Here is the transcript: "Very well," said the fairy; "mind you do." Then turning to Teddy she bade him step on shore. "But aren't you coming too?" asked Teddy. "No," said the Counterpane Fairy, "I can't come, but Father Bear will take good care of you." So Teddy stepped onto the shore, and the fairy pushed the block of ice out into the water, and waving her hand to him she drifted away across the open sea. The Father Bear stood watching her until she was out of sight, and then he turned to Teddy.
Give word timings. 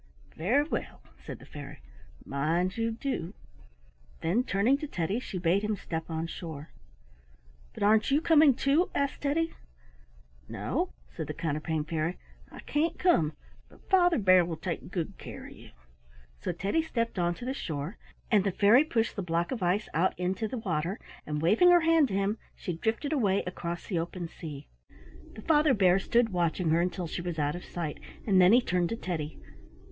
"Very 0.35 0.63
well," 0.63 1.03
said 1.23 1.37
the 1.37 1.45
fairy; 1.45 1.79
"mind 2.25 2.75
you 2.75 2.89
do." 2.89 3.35
Then 4.21 4.43
turning 4.43 4.79
to 4.79 4.87
Teddy 4.87 5.19
she 5.19 5.37
bade 5.37 5.61
him 5.63 5.75
step 5.75 6.09
on 6.09 6.25
shore. 6.25 6.71
"But 7.75 7.83
aren't 7.83 8.09
you 8.09 8.19
coming 8.19 8.55
too?" 8.55 8.89
asked 8.95 9.21
Teddy. 9.21 9.53
"No," 10.49 10.91
said 11.15 11.27
the 11.27 11.35
Counterpane 11.35 11.83
Fairy, 11.83 12.17
"I 12.51 12.61
can't 12.61 12.97
come, 12.97 13.33
but 13.69 13.87
Father 13.91 14.17
Bear 14.17 14.43
will 14.43 14.55
take 14.57 14.89
good 14.89 15.19
care 15.19 15.45
of 15.45 15.51
you." 15.51 15.69
So 16.39 16.51
Teddy 16.51 16.81
stepped 16.81 17.19
onto 17.19 17.45
the 17.45 17.53
shore, 17.53 17.99
and 18.31 18.43
the 18.43 18.51
fairy 18.51 18.83
pushed 18.83 19.15
the 19.15 19.21
block 19.21 19.51
of 19.51 19.61
ice 19.61 19.87
out 19.93 20.17
into 20.17 20.47
the 20.47 20.57
water, 20.57 20.99
and 21.27 21.43
waving 21.43 21.69
her 21.69 21.81
hand 21.81 22.07
to 22.07 22.15
him 22.15 22.39
she 22.55 22.73
drifted 22.75 23.13
away 23.13 23.43
across 23.45 23.85
the 23.85 23.99
open 23.99 24.27
sea. 24.29 24.67
The 25.35 25.43
Father 25.43 25.75
Bear 25.75 25.99
stood 25.99 26.29
watching 26.29 26.71
her 26.71 26.81
until 26.81 27.05
she 27.05 27.21
was 27.21 27.37
out 27.37 27.53
of 27.55 27.63
sight, 27.63 27.99
and 28.25 28.41
then 28.41 28.51
he 28.51 28.61
turned 28.61 28.89
to 28.89 28.95
Teddy. 28.97 29.37